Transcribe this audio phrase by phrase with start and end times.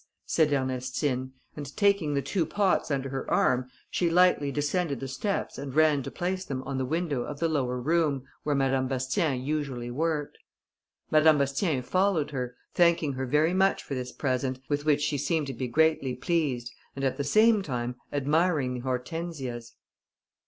[0.25, 5.59] said Ernestine, and taking the two pots under her arm she lightly descended the steps
[5.59, 9.43] and ran to place them on the window of the lower room, where Madame Bastien
[9.43, 10.39] usually worked.
[11.11, 15.45] Madame Bastien followed her, thanking her very much for this present, with which she seemed
[15.45, 19.75] to be greatly pleased, and at the same time admiring the hortensias.